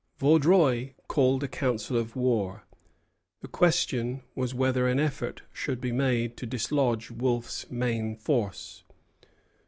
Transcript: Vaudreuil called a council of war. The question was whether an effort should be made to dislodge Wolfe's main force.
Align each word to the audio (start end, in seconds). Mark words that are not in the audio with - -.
Vaudreuil 0.17 0.89
called 1.07 1.43
a 1.43 1.47
council 1.47 1.95
of 1.95 2.15
war. 2.15 2.63
The 3.41 3.47
question 3.47 4.23
was 4.33 4.51
whether 4.51 4.87
an 4.87 4.99
effort 4.99 5.43
should 5.53 5.79
be 5.79 5.91
made 5.91 6.37
to 6.37 6.47
dislodge 6.47 7.11
Wolfe's 7.11 7.69
main 7.69 8.15
force. 8.15 8.83